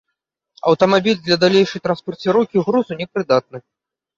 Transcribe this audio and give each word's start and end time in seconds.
Аўтамабіль 0.69 1.19
для 1.27 1.37
далейшай 1.45 1.83
транспарціроўкі 1.89 2.65
грузу 2.71 3.01
непрыдатны. 3.03 3.57